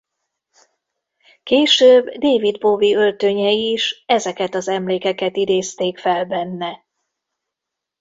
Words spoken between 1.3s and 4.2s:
Később David Bowie öltönyei is